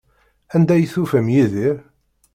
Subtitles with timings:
[0.55, 1.77] Anda ay tufam Yidir?